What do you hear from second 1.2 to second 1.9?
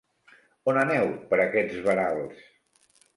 per aquests